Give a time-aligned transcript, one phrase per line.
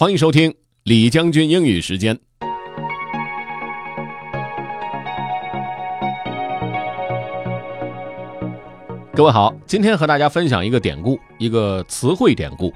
[0.00, 0.54] 欢迎收听
[0.84, 2.18] 李将军英语时间。
[9.12, 12.72] 各位好，今天和大家分享一个典故，一个词汇典故。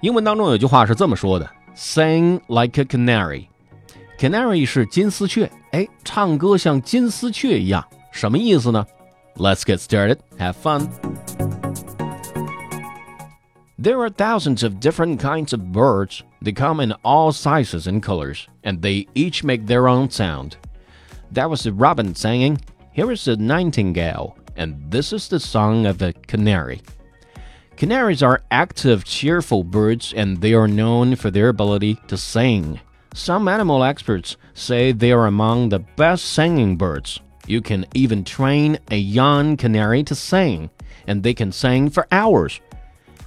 [0.00, 3.46] 英文当中有句话是这么说的：“Sing like a canary。”
[4.16, 8.86] Canary 是金丝雀，哎，唱歌像金丝雀一样，什么意思呢
[9.38, 10.18] ？Let's get started.
[10.38, 10.86] Have fun.
[13.76, 16.22] There are thousands of different kinds of birds.
[16.40, 20.56] They come in all sizes and colors, and they each make their own sound.
[21.32, 22.60] That was the robin singing.
[22.92, 26.82] Here is the nightingale, and this is the song of the canary.
[27.76, 32.78] Canaries are active, cheerful birds, and they are known for their ability to sing.
[33.12, 37.18] Some animal experts say they are among the best singing birds.
[37.48, 40.70] You can even train a young canary to sing,
[41.08, 42.60] and they can sing for hours.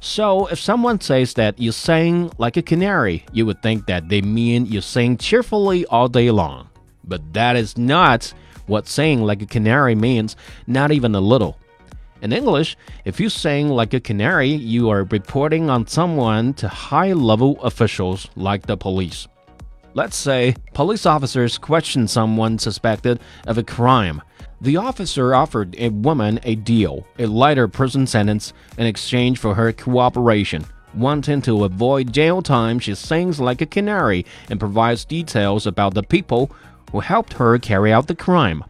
[0.00, 4.20] So, if someone says that you sing like a canary, you would think that they
[4.20, 6.68] mean you sing cheerfully all day long.
[7.04, 8.32] But that is not
[8.66, 11.58] what saying like a canary means, not even a little.
[12.22, 17.12] In English, if you sing like a canary, you are reporting on someone to high
[17.12, 19.28] level officials like the police.
[19.96, 24.20] Let's say police officers question someone suspected of a crime.
[24.60, 29.72] The officer offered a woman a deal, a lighter prison sentence, in exchange for her
[29.72, 30.66] cooperation.
[30.92, 36.02] Wanting to avoid jail time, she sings like a canary and provides details about the
[36.02, 36.50] people
[36.92, 38.64] who helped her carry out the crime.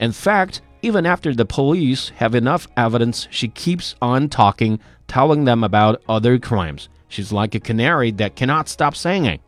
[0.00, 5.62] In fact, even after the police have enough evidence, she keeps on talking, telling them
[5.62, 6.88] about other crimes.
[7.06, 9.38] She's like a canary that cannot stop singing.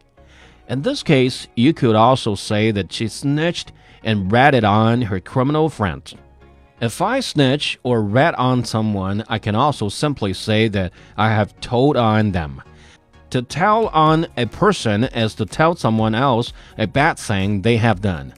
[0.68, 3.72] In this case, you could also say that she snitched
[4.04, 6.12] and ratted on her criminal friend.
[6.80, 11.58] If I snitch or rat on someone, I can also simply say that I have
[11.60, 12.62] told on them.
[13.30, 18.00] To tell on a person is to tell someone else a bad thing they have
[18.00, 18.34] done.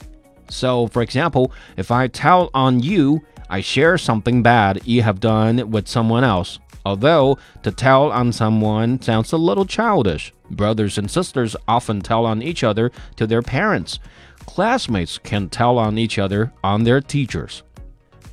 [0.50, 5.70] So, for example, if I tell on you, I share something bad you have done
[5.70, 6.58] with someone else.
[6.84, 10.33] Although to tell on someone sounds a little childish.
[10.50, 13.98] Brothers and sisters often tell on each other to their parents.
[14.46, 17.62] Classmates can tell on each other on their teachers.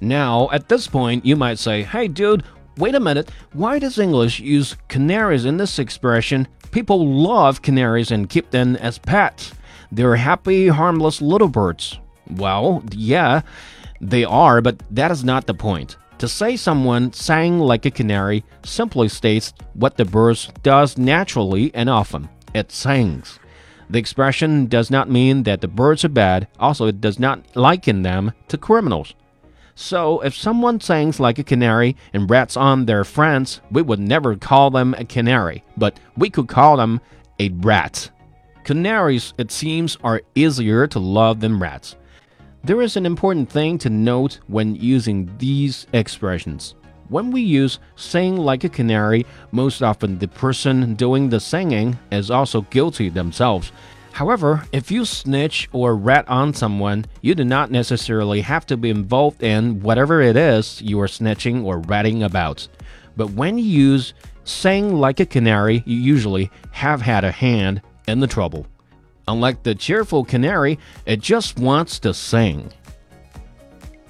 [0.01, 2.43] Now, at this point, you might say, hey, dude,
[2.77, 3.29] wait a minute.
[3.53, 6.47] Why does English use canaries in this expression?
[6.71, 9.53] People love canaries and keep them as pets.
[9.91, 11.99] They're happy, harmless little birds.
[12.29, 13.41] Well, yeah,
[13.99, 15.97] they are, but that is not the point.
[16.21, 21.89] To say someone sang like a canary simply states what the bird does naturally and
[21.89, 22.29] often.
[22.53, 23.39] It sings.
[23.89, 28.03] The expression does not mean that the birds are bad, also, it does not liken
[28.03, 29.15] them to criminals.
[29.73, 34.35] So, if someone sings like a canary and rats on their friends, we would never
[34.35, 37.01] call them a canary, but we could call them
[37.39, 38.11] a rat.
[38.63, 41.95] Canaries, it seems, are easier to love than rats.
[42.63, 46.75] There is an important thing to note when using these expressions.
[47.09, 52.29] When we use sing like a canary, most often the person doing the singing is
[52.29, 53.71] also guilty themselves.
[54.11, 58.91] However, if you snitch or rat on someone, you do not necessarily have to be
[58.91, 62.67] involved in whatever it is you are snitching or ratting about.
[63.17, 64.13] But when you use
[64.43, 68.67] sing like a canary, you usually have had a hand in the trouble.
[69.31, 72.65] Unlike the cheerful canary, it just wants to sing.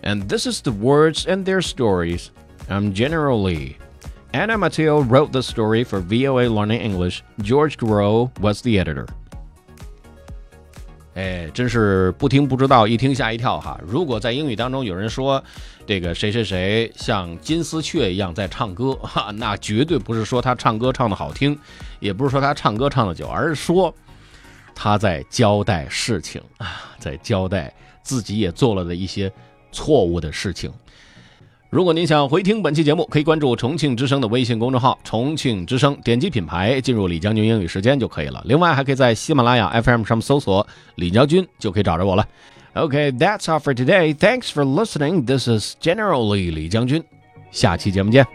[0.02, 2.32] And this is the words and their stories.
[2.68, 3.78] I'm General Lee.
[4.34, 7.22] Anna Matteo wrote the story for VOA Learning English.
[7.44, 9.06] George Grow was the editor.
[11.14, 13.80] 哎，真是不听不知道，一听吓一跳哈！
[13.86, 15.44] 如果在英语当中有人说
[15.86, 21.56] 这个谁谁谁像金丝雀一样在唱歌，哈，那绝对不是说他唱歌唱的好听，
[22.00, 23.94] 也不是说他唱歌唱的久，而是说
[24.84, 27.72] 他在交代事情啊，在交代
[28.02, 29.31] 自己也做了的一些
[29.72, 30.74] 错误的事情。
[31.69, 38.41] 如果您想回听本期节目，可以关注重庆之声的微信公众号“重庆之声”，点击品牌进入李将军英语时间就可以了。
[38.46, 40.66] 另外，还可以在喜马拉雅 FM 上搜索
[40.97, 42.28] “李将军”，就可以找着我了。
[42.73, 44.16] Okay, that's all for today.
[44.16, 45.26] Thanks for listening.
[45.26, 47.03] This is General Lee 李将军，
[47.52, 48.26] 下期节目见。